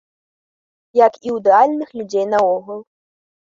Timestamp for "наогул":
2.33-2.79